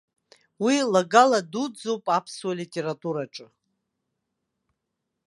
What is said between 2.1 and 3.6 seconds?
аԥсуа литератураҿыы.